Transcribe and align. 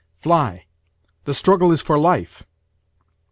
"Fly! 0.15 0.65
the 1.25 1.33
struggle 1.35 1.71
is 1.71 1.83
for 1.83 1.99
life!" 1.99 2.41